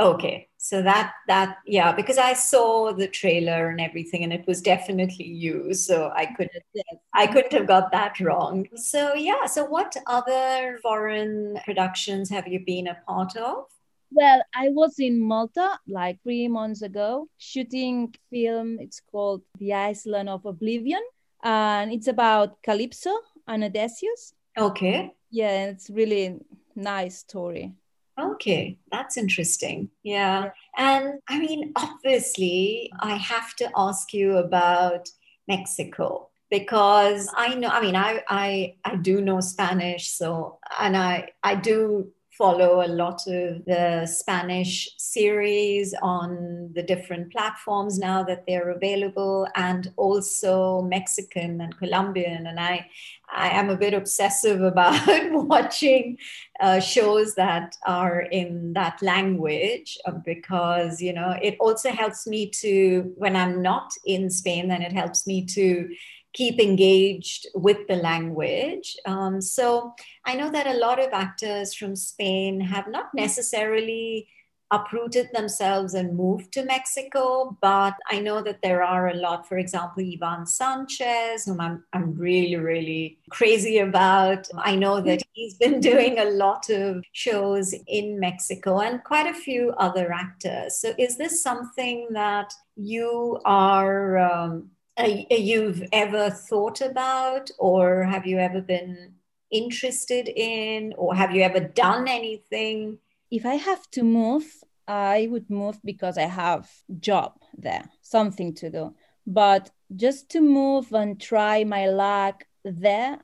Okay. 0.00 0.48
So 0.56 0.82
that, 0.82 1.12
that, 1.28 1.58
yeah, 1.66 1.92
because 1.92 2.18
I 2.18 2.32
saw 2.32 2.92
the 2.92 3.08
trailer 3.08 3.68
and 3.68 3.80
everything 3.80 4.24
and 4.24 4.32
it 4.32 4.46
was 4.46 4.62
definitely 4.62 5.26
you. 5.26 5.74
So 5.74 6.10
I 6.14 6.26
couldn't, 6.26 6.62
yes. 6.72 6.84
I 7.14 7.26
couldn't 7.26 7.52
have 7.52 7.66
got 7.66 7.92
that 7.92 8.18
wrong. 8.20 8.66
So 8.74 9.14
yeah. 9.14 9.46
So 9.46 9.64
what 9.64 9.94
other 10.06 10.78
foreign 10.82 11.58
productions 11.64 12.30
have 12.30 12.48
you 12.48 12.64
been 12.64 12.88
a 12.88 12.98
part 13.06 13.36
of? 13.36 13.66
Well, 14.14 14.42
I 14.54 14.68
was 14.68 14.98
in 14.98 15.20
Malta 15.20 15.78
like 15.88 16.22
three 16.22 16.46
months 16.46 16.82
ago 16.82 17.28
shooting 17.38 18.14
film. 18.30 18.78
It's 18.78 19.00
called 19.10 19.42
The 19.58 19.72
Island 19.72 20.28
of 20.28 20.44
Oblivion 20.44 21.02
and 21.42 21.92
it's 21.92 22.08
about 22.08 22.62
Calypso 22.62 23.10
and 23.46 23.64
Odysseus. 23.64 24.34
Okay. 24.58 25.12
Yeah, 25.30 25.66
it's 25.66 25.90
really 25.90 26.38
nice 26.74 27.18
story. 27.18 27.72
Okay, 28.20 28.78
that's 28.90 29.16
interesting. 29.16 29.88
Yeah. 30.02 30.50
And 30.76 31.20
I 31.28 31.38
mean, 31.38 31.72
obviously, 31.76 32.92
I 33.00 33.14
have 33.16 33.54
to 33.56 33.70
ask 33.76 34.12
you 34.12 34.36
about 34.36 35.08
Mexico 35.48 36.28
because 36.50 37.32
I 37.34 37.54
know, 37.54 37.68
I 37.68 37.80
mean, 37.80 37.96
I, 37.96 38.22
I, 38.28 38.74
I 38.84 38.96
do 38.96 39.22
know 39.22 39.40
Spanish. 39.40 40.10
So, 40.10 40.58
and 40.78 40.96
I, 40.96 41.30
I 41.42 41.54
do 41.54 42.12
follow 42.42 42.84
a 42.84 42.88
lot 42.88 43.20
of 43.28 43.64
the 43.66 44.04
Spanish 44.04 44.88
series 44.98 45.94
on 46.02 46.70
the 46.74 46.82
different 46.82 47.30
platforms 47.30 48.00
now 48.00 48.24
that 48.24 48.42
they're 48.48 48.70
available, 48.70 49.46
and 49.54 49.92
also 49.96 50.82
Mexican 50.82 51.60
and 51.60 51.78
Colombian. 51.78 52.48
And 52.48 52.58
I, 52.58 52.90
I 53.32 53.50
am 53.50 53.70
a 53.70 53.76
bit 53.76 53.94
obsessive 53.94 54.60
about 54.72 55.06
watching 55.30 56.18
uh, 56.58 56.80
shows 56.80 57.36
that 57.36 57.76
are 57.86 58.22
in 58.22 58.72
that 58.72 59.00
language 59.02 59.96
uh, 60.04 60.10
because 60.10 61.00
you 61.00 61.12
know 61.12 61.36
it 61.40 61.56
also 61.60 61.90
helps 61.90 62.26
me 62.26 62.50
to 62.62 63.12
when 63.14 63.36
I'm 63.36 63.62
not 63.62 63.92
in 64.04 64.30
Spain, 64.30 64.66
then 64.66 64.82
it 64.82 64.92
helps 64.92 65.28
me 65.28 65.44
to 65.54 65.88
keep 66.32 66.58
engaged 66.58 67.46
with 67.54 67.86
the 67.88 67.96
language. 67.96 68.96
Um, 69.06 69.40
so 69.40 69.94
I 70.24 70.34
know 70.34 70.50
that 70.50 70.66
a 70.66 70.78
lot 70.78 70.98
of 70.98 71.12
actors 71.12 71.74
from 71.74 71.94
Spain 71.96 72.60
have 72.60 72.88
not 72.88 73.12
necessarily 73.14 74.28
uprooted 74.72 75.28
themselves 75.34 75.92
and 75.92 76.16
moved 76.16 76.50
to 76.50 76.64
Mexico, 76.64 77.56
but 77.60 77.94
I 78.10 78.20
know 78.20 78.42
that 78.42 78.62
there 78.62 78.82
are 78.82 79.08
a 79.08 79.14
lot, 79.14 79.46
for 79.46 79.58
example, 79.58 80.02
Ivan 80.02 80.46
Sanchez, 80.46 81.44
whom 81.44 81.60
I'm, 81.60 81.84
I'm 81.92 82.14
really, 82.14 82.56
really 82.56 83.18
crazy 83.30 83.78
about. 83.78 84.48
I 84.56 84.74
know 84.74 85.02
that 85.02 85.22
he's 85.34 85.54
been 85.58 85.78
doing 85.92 86.18
a 86.18 86.24
lot 86.24 86.70
of 86.70 87.04
shows 87.12 87.74
in 87.86 88.18
Mexico 88.18 88.80
and 88.80 89.04
quite 89.04 89.26
a 89.26 89.34
few 89.34 89.72
other 89.76 90.10
actors. 90.10 90.76
So 90.76 90.94
is 90.98 91.18
this 91.18 91.42
something 91.42 92.08
that 92.12 92.54
you 92.74 93.40
are 93.44 94.16
um, 94.18 94.70
you've 95.00 95.82
ever 95.92 96.30
thought 96.30 96.80
about 96.80 97.50
or 97.58 98.04
have 98.04 98.26
you 98.26 98.38
ever 98.38 98.60
been 98.60 99.14
interested 99.50 100.28
in 100.28 100.94
or 100.96 101.14
have 101.14 101.34
you 101.34 101.42
ever 101.42 101.60
done 101.60 102.08
anything? 102.08 102.98
If 103.30 103.46
i 103.46 103.54
have 103.54 103.88
to 103.92 104.02
move 104.02 104.44
i 104.86 105.28
would 105.30 105.48
move 105.48 105.78
because 105.84 106.18
i 106.18 106.26
have 106.26 106.68
job 107.00 107.32
there 107.56 107.88
something 108.02 108.54
to 108.54 108.70
do. 108.70 108.94
But 109.26 109.70
just 109.94 110.30
to 110.30 110.40
move 110.40 110.92
and 110.92 111.20
try 111.20 111.64
my 111.64 111.86
luck 111.86 112.44
there 112.64 113.18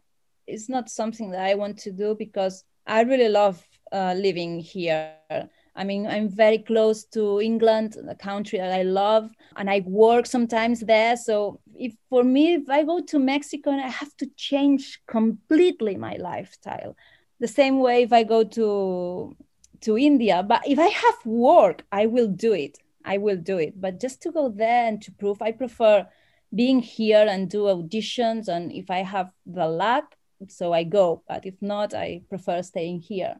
is 0.47 0.69
not 0.69 0.89
something 0.89 1.31
that 1.31 1.41
i 1.41 1.55
want 1.55 1.79
to 1.79 1.93
do 1.93 2.15
because 2.15 2.65
i 2.87 3.03
really 3.03 3.29
love 3.29 3.63
uh, 3.93 4.15
living 4.17 4.61
here 4.61 5.15
I 5.79 5.85
mean, 5.85 6.09
I'm 6.09 6.29
very 6.29 6.59
close 6.59 7.05
to 7.15 7.41
England, 7.41 7.97
the 8.05 8.17
country 8.17 8.59
that 8.59 8.73
I 8.73 8.83
love, 8.83 9.31
and 9.57 9.71
I 9.71 9.81
work 9.87 10.27
sometimes 10.27 10.81
there. 10.81 11.17
So, 11.17 11.61
if 11.77 11.95
for 12.11 12.25
me, 12.25 12.55
if 12.55 12.69
I 12.69 12.83
go 12.83 13.01
to 13.01 13.19
Mexico 13.21 13.71
and 13.71 13.81
I 13.81 13.89
have 13.89 14.15
to 14.17 14.27
change 14.37 15.01
completely 15.07 15.97
my 15.97 16.17
lifestyle, 16.17 16.97
the 17.39 17.47
same 17.47 17.79
way 17.79 18.03
if 18.03 18.13
I 18.13 18.25
go 18.25 18.43
to 18.43 19.37
to 19.83 19.97
India. 19.97 20.43
But 20.43 20.67
if 20.67 20.81
I 20.81 20.89
have 20.89 21.25
work, 21.25 21.85
I 21.93 22.07
will 22.07 22.27
do 22.27 22.53
it. 22.53 22.79
I 23.05 23.19
will 23.19 23.37
do 23.37 23.59
it. 23.59 23.81
But 23.81 24.01
just 24.01 24.21
to 24.23 24.33
go 24.33 24.49
there 24.49 24.87
and 24.89 25.01
to 25.03 25.13
prove, 25.13 25.41
I 25.41 25.53
prefer 25.53 26.09
being 26.53 26.81
here 26.81 27.25
and 27.29 27.49
do 27.49 27.63
auditions. 27.65 28.49
And 28.49 28.73
if 28.73 28.91
I 28.91 29.05
have 29.05 29.31
the 29.47 29.69
luck, 29.69 30.17
so 30.49 30.73
I 30.73 30.83
go. 30.83 31.23
But 31.29 31.47
if 31.47 31.55
not, 31.61 31.95
I 31.95 32.23
prefer 32.29 32.63
staying 32.63 33.01
here. 33.01 33.37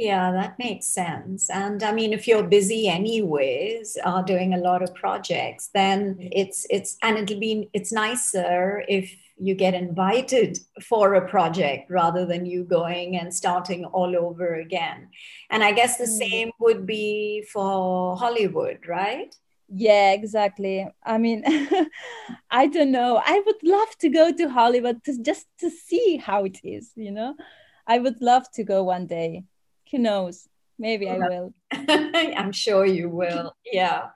Yeah, 0.00 0.32
that 0.32 0.58
makes 0.58 0.86
sense. 0.86 1.50
And 1.50 1.82
I 1.82 1.92
mean, 1.92 2.14
if 2.14 2.26
you're 2.26 2.42
busy 2.42 2.88
anyways, 2.88 3.98
uh, 4.02 4.22
doing 4.22 4.54
a 4.54 4.56
lot 4.56 4.82
of 4.82 4.94
projects, 4.94 5.68
then 5.74 6.16
it's 6.32 6.66
it's 6.70 6.96
and 7.02 7.18
it'll 7.18 7.38
be 7.38 7.68
it's 7.74 7.92
nicer 7.92 8.82
if 8.88 9.14
you 9.36 9.54
get 9.54 9.74
invited 9.74 10.58
for 10.80 11.12
a 11.12 11.28
project 11.28 11.90
rather 11.90 12.24
than 12.24 12.46
you 12.46 12.64
going 12.64 13.18
and 13.18 13.34
starting 13.34 13.84
all 13.84 14.16
over 14.16 14.54
again. 14.54 15.10
And 15.50 15.62
I 15.62 15.72
guess 15.72 15.98
the 15.98 16.04
mm. 16.04 16.18
same 16.18 16.50
would 16.60 16.86
be 16.86 17.44
for 17.52 18.16
Hollywood, 18.16 18.78
right? 18.88 19.36
Yeah, 19.68 20.12
exactly. 20.12 20.88
I 21.04 21.18
mean, 21.18 21.44
I 22.50 22.68
don't 22.68 22.90
know. 22.90 23.20
I 23.22 23.42
would 23.44 23.62
love 23.62 23.98
to 23.98 24.08
go 24.08 24.32
to 24.32 24.48
Hollywood 24.48 25.04
to, 25.04 25.22
just 25.22 25.46
to 25.58 25.68
see 25.68 26.16
how 26.16 26.44
it 26.44 26.58
is, 26.64 26.92
you 26.96 27.10
know? 27.10 27.34
I 27.86 27.98
would 27.98 28.22
love 28.22 28.50
to 28.52 28.64
go 28.64 28.84
one 28.84 29.06
day 29.06 29.44
who 29.90 29.98
knows? 29.98 30.48
Maybe 30.78 31.10
I 31.10 31.18
will. 31.18 31.54
I'm 31.72 32.52
sure 32.52 32.86
you 32.86 33.10
will. 33.10 33.54
Yeah. 33.70 34.08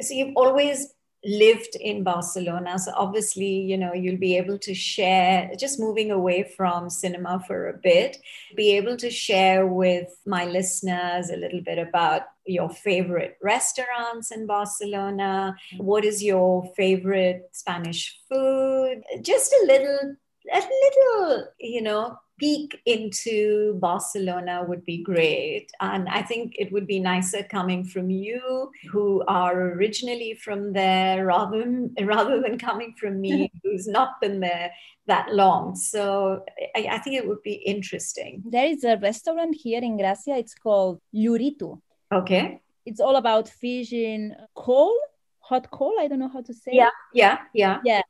So 0.00 0.14
you've 0.14 0.34
always 0.34 0.94
lived 1.26 1.76
in 1.80 2.04
Barcelona. 2.04 2.78
So 2.78 2.92
obviously, 2.94 3.60
you 3.60 3.76
know, 3.76 3.92
you'll 3.92 4.18
be 4.18 4.36
able 4.36 4.58
to 4.60 4.74
share, 4.74 5.50
just 5.58 5.80
moving 5.80 6.10
away 6.10 6.50
from 6.56 6.88
cinema 6.88 7.42
for 7.46 7.68
a 7.68 7.76
bit, 7.76 8.16
be 8.54 8.76
able 8.76 8.96
to 8.98 9.10
share 9.10 9.66
with 9.66 10.08
my 10.24 10.46
listeners 10.46 11.30
a 11.30 11.36
little 11.36 11.60
bit 11.60 11.78
about 11.78 12.22
your 12.46 12.70
favorite 12.70 13.36
restaurants 13.42 14.30
in 14.30 14.46
Barcelona. 14.46 15.56
What 15.78 16.04
is 16.04 16.22
your 16.22 16.72
favorite 16.76 17.48
Spanish 17.52 18.18
food? 18.28 19.02
Just 19.22 19.52
a 19.52 19.64
little, 19.66 20.16
a 20.52 20.58
little, 20.58 21.48
you 21.58 21.82
know, 21.82 22.16
peek 22.38 22.80
into 22.86 23.74
Barcelona 23.80 24.64
would 24.66 24.84
be 24.84 25.02
great. 25.02 25.70
And 25.80 26.08
I 26.08 26.22
think 26.22 26.54
it 26.58 26.72
would 26.72 26.86
be 26.86 27.00
nicer 27.00 27.42
coming 27.42 27.84
from 27.84 28.10
you, 28.10 28.70
who 28.90 29.24
are 29.26 29.72
originally 29.72 30.34
from 30.34 30.72
there, 30.72 31.26
rather 31.26 31.58
than, 31.60 31.94
rather 32.02 32.40
than 32.40 32.58
coming 32.58 32.94
from 32.98 33.20
me, 33.20 33.50
who's 33.62 33.86
not 33.86 34.20
been 34.20 34.40
there 34.40 34.70
that 35.06 35.32
long. 35.32 35.76
So 35.76 36.44
I, 36.74 36.88
I, 36.92 36.98
think 36.98 37.16
it 37.16 37.26
would 37.26 37.42
be 37.42 37.54
interesting. 37.54 38.42
There 38.44 38.66
is 38.66 38.82
a 38.82 38.96
restaurant 38.96 39.54
here 39.54 39.80
in 39.80 39.96
Gracia. 39.96 40.36
It's 40.36 40.54
called 40.54 41.00
Lluritu. 41.14 41.80
Okay. 42.12 42.60
It's 42.84 43.00
all 43.00 43.16
about 43.16 43.48
fish 43.48 43.92
in 43.92 44.34
coal, 44.54 44.94
hot 45.38 45.70
coal. 45.70 45.94
I 46.00 46.08
don't 46.08 46.18
know 46.18 46.28
how 46.28 46.42
to 46.42 46.52
say. 46.52 46.72
Yeah, 46.72 46.86
it. 46.86 46.92
yeah, 47.14 47.38
yeah. 47.54 47.78
Yeah 47.84 48.02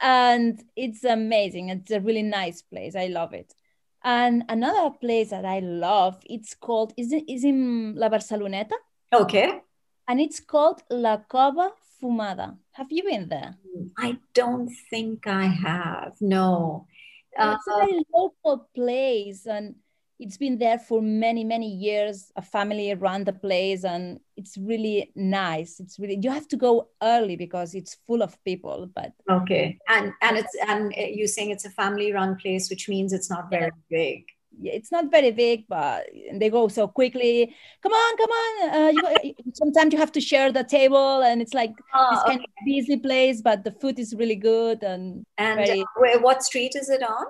and 0.00 0.62
it's 0.76 1.04
amazing. 1.04 1.68
It's 1.68 1.90
a 1.90 2.00
really 2.00 2.22
nice 2.22 2.62
place. 2.62 2.96
I 2.96 3.06
love 3.06 3.34
it. 3.34 3.54
And 4.02 4.44
another 4.48 4.90
place 4.90 5.30
that 5.30 5.44
I 5.44 5.60
love, 5.60 6.18
it's 6.24 6.54
called 6.54 6.94
is 6.96 7.12
it 7.12 7.24
is 7.28 7.44
in 7.44 7.94
La 7.96 8.08
Barceloneta. 8.08 8.76
Okay. 9.12 9.60
And 10.08 10.20
it's 10.20 10.40
called 10.40 10.82
La 10.90 11.18
Cova 11.18 11.70
Fumada. 12.00 12.56
Have 12.72 12.90
you 12.90 13.04
been 13.04 13.28
there? 13.28 13.56
I 13.98 14.18
don't 14.32 14.70
think 14.88 15.26
I 15.26 15.46
have. 15.46 16.14
No. 16.20 16.86
It's 17.32 17.68
uh, 17.68 17.72
a 17.72 17.86
very 17.86 18.02
local 18.12 18.68
place 18.74 19.46
and 19.46 19.76
it's 20.20 20.36
been 20.36 20.58
there 20.58 20.78
for 20.78 21.00
many 21.00 21.42
many 21.42 21.66
years 21.66 22.30
a 22.36 22.42
family 22.42 22.94
run 22.94 23.24
the 23.24 23.32
place 23.32 23.84
and 23.84 24.20
it's 24.36 24.56
really 24.58 25.10
nice 25.16 25.80
it's 25.80 25.98
really 25.98 26.18
you 26.20 26.30
have 26.30 26.46
to 26.46 26.56
go 26.56 26.88
early 27.02 27.36
because 27.36 27.74
it's 27.74 27.96
full 28.06 28.22
of 28.22 28.42
people 28.44 28.88
but 28.94 29.12
okay 29.30 29.78
and 29.88 30.12
and 30.20 30.36
it's 30.36 30.54
and 30.68 30.92
you're 30.96 31.26
saying 31.26 31.50
it's 31.50 31.64
a 31.64 31.70
family 31.70 32.12
run 32.12 32.36
place 32.36 32.68
which 32.68 32.88
means 32.88 33.12
it's 33.12 33.30
not 33.30 33.48
very 33.50 33.72
yeah. 33.90 33.98
big 33.98 34.24
yeah, 34.58 34.72
it's 34.72 34.92
not 34.92 35.10
very 35.10 35.30
big, 35.30 35.64
but 35.68 36.06
they 36.34 36.50
go 36.50 36.68
so 36.68 36.86
quickly. 36.86 37.54
Come 37.82 37.92
on, 37.92 38.16
come 38.16 38.30
on! 38.30 38.70
Uh, 38.70 39.16
you, 39.22 39.34
sometimes 39.54 39.92
you 39.92 39.98
have 39.98 40.12
to 40.12 40.20
share 40.20 40.52
the 40.52 40.64
table, 40.64 41.22
and 41.22 41.40
it's 41.40 41.54
like 41.54 41.72
oh, 41.94 42.08
this 42.10 42.22
kind 42.24 42.40
okay. 42.40 42.44
of 42.44 42.66
busy 42.66 42.96
place, 42.98 43.40
but 43.40 43.64
the 43.64 43.72
food 43.72 43.98
is 43.98 44.14
really 44.14 44.36
good 44.36 44.82
and. 44.82 45.24
And 45.38 45.56
very... 45.64 45.80
uh, 45.80 46.18
what 46.18 46.42
street 46.42 46.72
is 46.74 46.90
it 46.90 47.02
on? 47.02 47.26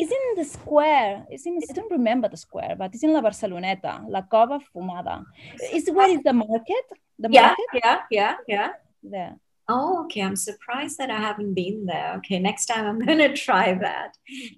It's 0.00 0.10
in 0.10 0.26
the 0.36 0.44
square. 0.44 1.26
It's 1.28 1.44
in, 1.46 1.60
I 1.70 1.72
don't 1.74 1.92
remember 1.92 2.28
the 2.28 2.36
square, 2.36 2.74
but 2.78 2.94
it's 2.94 3.04
in 3.04 3.12
La 3.12 3.20
Barceloneta, 3.20 4.04
La 4.08 4.22
Cova 4.22 4.58
Fumada. 4.74 5.24
Is 5.72 5.90
where 5.92 6.10
is 6.10 6.22
the 6.22 6.32
market? 6.32 6.86
The 7.18 7.28
yeah, 7.30 7.48
market? 7.48 7.66
yeah, 7.84 7.98
yeah, 8.10 8.34
yeah. 8.48 8.70
There. 9.02 9.36
Oh, 9.68 10.04
okay. 10.04 10.22
I'm 10.22 10.36
surprised 10.36 10.96
that 10.98 11.10
I 11.10 11.20
haven't 11.28 11.54
been 11.54 11.86
there. 11.86 12.14
Okay, 12.18 12.38
next 12.38 12.66
time 12.66 12.86
I'm 12.86 12.98
going 13.06 13.18
to 13.18 13.36
try 13.36 13.74
that. 13.74 14.16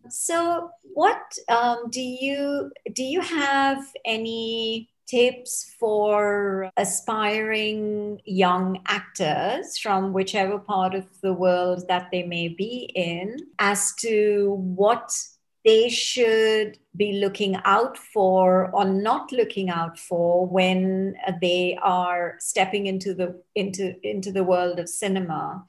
So, 0.09 0.71
what 0.95 1.23
um, 1.49 1.91
do 1.91 2.01
you 2.01 2.71
do? 2.93 3.03
You 3.03 3.21
have 3.21 3.85
any 4.05 4.89
tips 5.09 5.75
for 5.79 6.71
aspiring 6.79 8.21
young 8.25 8.81
actors 8.87 9.77
from 9.77 10.15
whichever 10.15 10.59
part 10.59 10.95
of 10.95 11.05
the 11.21 11.35
world 11.35 11.85
that 11.89 12.09
they 12.11 12.23
may 12.23 12.49
be 12.49 12.91
in 12.95 13.37
as 13.59 13.93
to 13.97 14.55
what 14.59 15.11
they 15.65 15.89
should 15.89 16.79
be 16.97 17.15
looking 17.15 17.57
out 17.65 17.97
for 17.97 18.71
or 18.75 18.85
not 18.85 19.31
looking 19.33 19.71
out 19.71 19.99
for 19.99 20.47
when 20.47 21.15
they 21.41 21.79
are 21.83 22.37
stepping 22.41 22.87
into 22.87 23.15
the 23.15 23.41
into 23.55 23.95
into 24.03 24.33
the 24.33 24.45
world 24.45 24.79
of 24.79 24.89
cinema. 24.89 25.65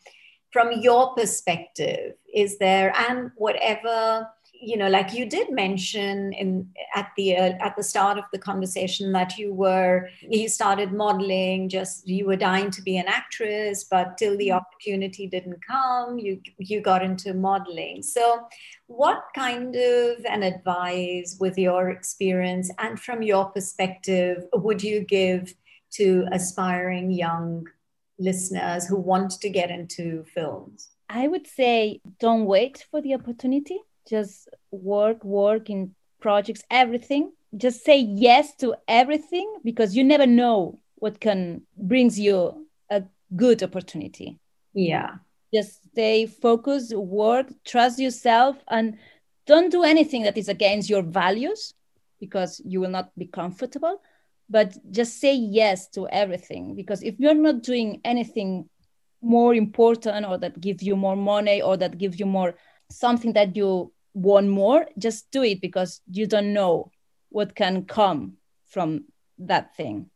From 0.52 0.72
your 0.82 1.14
perspective 1.16 2.14
is 2.34 2.58
there 2.58 2.94
and 2.96 3.32
whatever 3.36 4.30
you 4.66 4.78
know 4.78 4.88
like 4.88 5.14
you 5.14 5.26
did 5.26 5.52
mention 5.52 6.32
in 6.34 6.70
at 6.96 7.12
the 7.18 7.36
uh, 7.36 7.54
at 7.60 7.76
the 7.76 7.84
start 7.84 8.18
of 8.18 8.24
the 8.32 8.40
conversation 8.40 9.12
that 9.12 9.38
you 9.38 9.54
were 9.54 10.10
you 10.22 10.48
started 10.48 10.94
modeling 10.94 11.68
just 11.68 12.08
you 12.08 12.26
were 12.26 12.36
dying 12.36 12.72
to 12.72 12.82
be 12.82 12.98
an 12.98 13.08
actress 13.08 13.84
but 13.84 14.18
till 14.18 14.38
the 14.38 14.48
mm-hmm. 14.48 14.58
opportunity 14.58 15.28
didn't 15.28 15.60
come 15.66 16.18
you 16.18 16.40
you 16.58 16.80
got 16.82 17.04
into 17.04 17.34
modeling 17.34 18.02
so 18.02 18.48
what 18.88 19.24
kind 19.36 19.76
of 19.76 20.26
an 20.26 20.44
advice 20.44 21.38
with 21.40 21.58
your 21.58 21.90
experience 21.90 22.72
and 22.80 23.00
from 23.00 23.22
your 23.22 23.46
perspective 23.46 24.46
would 24.54 24.82
you 24.82 25.02
give 25.02 25.54
to 25.92 26.26
aspiring 26.32 27.12
young 27.12 27.66
listeners 28.18 28.88
who 28.88 28.96
want 28.96 29.32
to 29.32 29.50
get 29.50 29.70
into 29.70 30.24
films 30.34 30.90
I 31.10 31.28
would 31.28 31.46
say 31.46 32.02
don't 32.20 32.46
wait 32.46 32.88
for 32.90 33.00
the 33.00 33.14
opportunity. 33.14 33.80
Just 34.10 34.50
work, 34.72 35.24
work 35.24 35.70
in 35.70 35.96
projects, 36.20 36.64
everything. 36.70 37.32
Just 37.56 37.86
say 37.86 38.00
yes 38.00 38.56
to 38.56 38.76
everything 38.88 39.58
because 39.64 39.96
you 39.96 40.04
never 40.04 40.26
know 40.26 40.80
what 40.96 41.20
can 41.20 41.62
brings 41.78 42.20
you 42.20 42.68
a 42.90 43.04
good 43.36 43.62
opportunity. 43.64 44.40
Yeah. 44.74 45.16
Just 45.54 45.84
stay 45.92 46.26
focused, 46.26 46.96
work, 46.96 47.48
trust 47.64 48.00
yourself, 48.00 48.58
and 48.68 48.98
don't 49.46 49.70
do 49.72 49.84
anything 49.84 50.24
that 50.24 50.38
is 50.38 50.50
against 50.50 50.90
your 50.90 51.04
values 51.04 51.74
because 52.20 52.62
you 52.66 52.80
will 52.80 52.90
not 52.90 53.12
be 53.18 53.28
comfortable. 53.28 54.02
But 54.50 54.76
just 54.92 55.20
say 55.20 55.36
yes 55.36 55.90
to 55.90 56.08
everything 56.08 56.76
because 56.76 57.04
if 57.04 57.20
you're 57.20 57.34
not 57.34 57.64
doing 57.64 58.02
anything 58.04 58.70
more 59.22 59.56
important 59.56 60.26
or 60.26 60.38
that 60.38 60.60
gives 60.60 60.84
you 60.84 60.96
more 60.96 61.16
money 61.16 61.62
or 61.62 61.78
that 61.78 61.98
gives 61.98 62.20
you 62.20 62.26
more 62.26 62.56
something 62.92 63.34
that 63.34 63.56
you 63.56 63.93
want 64.14 64.48
more 64.48 64.86
just 64.98 65.30
do 65.32 65.44
it 65.44 65.62
because 65.62 66.02
you 66.12 66.28
don't 66.28 66.54
know 66.54 66.92
what 67.30 67.56
can 67.56 67.86
come 67.86 68.34
from 68.66 69.06
that 69.38 69.76
thing 69.76 70.10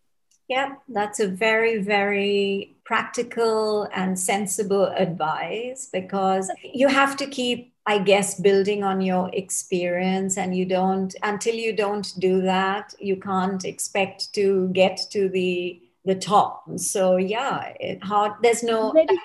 yeah 0.48 0.76
that's 0.90 1.20
a 1.20 1.28
very 1.28 1.82
very 1.82 2.78
practical 2.86 3.88
and 3.94 4.18
sensible 4.18 4.86
advice 4.86 5.90
because 5.92 6.50
you 6.62 6.88
have 6.88 7.18
to 7.18 7.26
keep 7.26 7.74
i 7.86 7.98
guess 7.98 8.40
building 8.40 8.84
on 8.84 9.02
your 9.02 9.30
experience 9.34 10.38
and 10.38 10.56
you 10.56 10.66
don't 10.66 11.16
until 11.24 11.56
you 11.56 11.76
don't 11.76 12.14
do 12.20 12.42
that 12.42 12.94
you 13.00 13.16
can't 13.16 13.66
expect 13.66 14.32
to 14.34 14.70
get 14.70 15.00
to 15.10 15.28
the 15.30 15.82
the 16.08 16.16
top. 16.16 16.64
So 16.78 17.18
yeah, 17.18 17.74
it 17.80 18.04
hard. 18.04 18.32
There's 18.42 18.64
no. 18.64 18.92
Maybe 18.94 19.20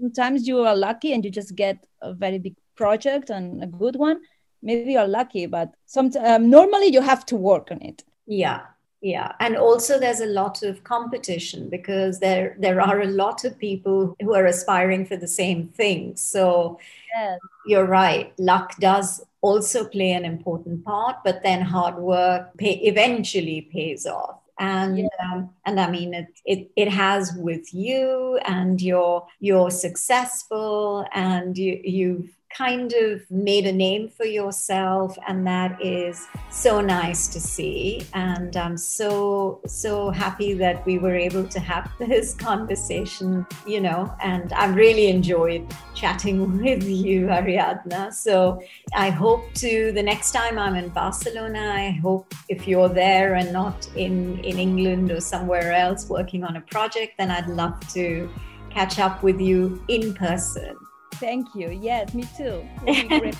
sometimes 0.00 0.46
you 0.46 0.60
are 0.60 0.76
lucky 0.76 1.12
and 1.12 1.24
you 1.24 1.30
just 1.30 1.54
get 1.54 1.84
a 2.00 2.14
very 2.14 2.38
big 2.38 2.54
project 2.76 3.30
and 3.30 3.62
a 3.62 3.66
good 3.66 3.96
one. 3.96 4.20
Maybe 4.62 4.92
you're 4.92 5.08
lucky, 5.08 5.46
but 5.46 5.74
some 5.86 6.10
um, 6.20 6.48
normally 6.48 6.86
you 6.86 7.02
have 7.02 7.26
to 7.26 7.36
work 7.36 7.68
on 7.70 7.82
it. 7.82 8.02
Yeah, 8.26 8.62
yeah, 9.02 9.32
and 9.40 9.56
also 9.56 9.98
there's 9.98 10.20
a 10.20 10.26
lot 10.26 10.62
of 10.62 10.82
competition 10.84 11.68
because 11.68 12.20
there 12.20 12.56
there 12.58 12.80
are 12.80 13.02
a 13.02 13.06
lot 13.06 13.44
of 13.44 13.58
people 13.58 14.16
who 14.20 14.34
are 14.34 14.46
aspiring 14.46 15.04
for 15.04 15.16
the 15.16 15.28
same 15.28 15.68
thing. 15.68 16.16
So 16.16 16.78
yes. 17.14 17.38
you're 17.66 17.86
right. 17.86 18.32
Luck 18.38 18.76
does 18.78 19.22
also 19.42 19.86
play 19.86 20.12
an 20.12 20.24
important 20.24 20.84
part, 20.86 21.16
but 21.22 21.42
then 21.42 21.60
hard 21.60 21.96
work 21.96 22.56
pay, 22.56 22.76
eventually 22.76 23.68
pays 23.70 24.06
off 24.06 24.38
and 24.58 24.98
yeah. 24.98 25.08
um, 25.22 25.50
and 25.64 25.80
I 25.80 25.90
mean 25.90 26.14
it, 26.14 26.28
it 26.44 26.70
it 26.76 26.88
has 26.88 27.32
with 27.36 27.74
you 27.74 28.38
and 28.44 28.80
you're 28.80 29.26
you're 29.40 29.70
successful 29.70 31.06
and 31.12 31.58
you 31.58 31.80
you've 31.82 32.30
kind 32.56 32.92
of 32.92 33.28
made 33.30 33.66
a 33.66 33.72
name 33.72 34.08
for 34.08 34.24
yourself 34.24 35.16
and 35.26 35.46
that 35.46 35.80
is 35.82 36.26
so 36.50 36.80
nice 36.80 37.28
to 37.28 37.40
see. 37.40 38.06
And 38.14 38.56
i'm 38.56 38.76
so 38.76 39.60
so 39.66 40.10
happy 40.10 40.54
that 40.54 40.84
we 40.86 40.98
were 40.98 41.14
able 41.14 41.46
to 41.48 41.60
have 41.60 41.90
this 41.98 42.34
conversation 42.34 43.46
you 43.66 43.80
know 43.80 44.14
and 44.22 44.52
I've 44.52 44.74
really 44.74 45.08
enjoyed 45.08 45.72
chatting 45.94 46.58
with 46.62 46.84
you 46.84 47.26
ariadna. 47.26 48.12
So 48.12 48.62
i 48.94 49.10
hope 49.10 49.52
to 49.54 49.92
the 49.92 50.02
next 50.02 50.32
time 50.32 50.58
i'm 50.58 50.74
in 50.74 50.88
barcelona 50.88 51.72
i 51.74 51.90
hope 52.02 52.32
if 52.48 52.68
you're 52.68 52.88
there 52.88 53.34
and 53.34 53.52
not 53.52 53.88
in 53.96 54.38
in 54.44 54.58
england 54.58 55.10
or 55.10 55.20
somewhere 55.20 55.72
else 55.72 56.08
working 56.08 56.44
on 56.44 56.56
a 56.56 56.60
project 56.60 57.12
then 57.18 57.30
i'd 57.30 57.48
love 57.48 57.78
to 57.92 58.28
catch 58.70 58.98
up 58.98 59.22
with 59.22 59.40
you 59.40 59.82
in 59.88 60.14
person 60.14 60.76
Thank 61.24 61.54
you. 61.54 61.70
Yes, 61.70 62.12
me 62.12 62.28
too. 62.36 62.60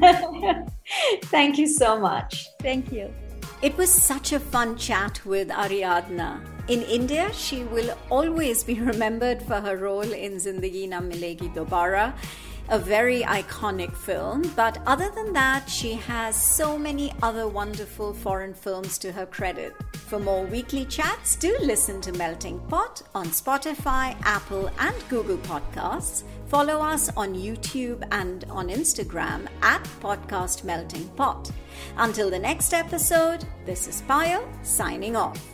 Thank 1.24 1.58
you 1.58 1.66
so 1.66 1.98
much. 1.98 2.46
Thank 2.60 2.92
you. 2.92 3.12
It 3.62 3.76
was 3.76 3.90
such 3.90 4.32
a 4.32 4.38
fun 4.38 4.76
chat 4.76 5.20
with 5.26 5.48
Ariadna. 5.48 6.40
In 6.68 6.82
India, 6.82 7.32
she 7.32 7.64
will 7.64 7.98
always 8.10 8.62
be 8.62 8.78
remembered 8.92 9.42
for 9.42 9.60
her 9.60 9.76
role 9.76 10.12
in 10.12 10.34
Zindagi 10.34 10.88
Na 10.88 11.00
Milegi 11.00 11.52
Dobara 11.52 12.14
a 12.68 12.78
very 12.78 13.22
iconic 13.22 13.94
film. 13.94 14.42
But 14.56 14.78
other 14.86 15.10
than 15.14 15.32
that, 15.32 15.68
she 15.68 15.92
has 15.94 16.36
so 16.36 16.78
many 16.78 17.12
other 17.22 17.48
wonderful 17.48 18.12
foreign 18.14 18.54
films 18.54 18.98
to 18.98 19.12
her 19.12 19.26
credit. 19.26 19.74
For 19.94 20.18
more 20.18 20.44
weekly 20.44 20.84
chats, 20.84 21.36
do 21.36 21.56
listen 21.60 22.00
to 22.02 22.12
Melting 22.12 22.60
Pot 22.68 23.02
on 23.14 23.26
Spotify, 23.26 24.16
Apple, 24.22 24.70
and 24.78 24.94
Google 25.08 25.38
Podcasts. 25.38 26.24
Follow 26.46 26.80
us 26.80 27.10
on 27.16 27.34
YouTube 27.34 28.06
and 28.12 28.44
on 28.50 28.68
Instagram 28.68 29.48
at 29.62 29.82
Podcast 30.00 30.64
Melting 30.64 31.08
Pot. 31.16 31.50
Until 31.96 32.30
the 32.30 32.38
next 32.38 32.72
episode, 32.72 33.44
this 33.66 33.88
is 33.88 34.02
Payal 34.02 34.46
signing 34.64 35.16
off. 35.16 35.53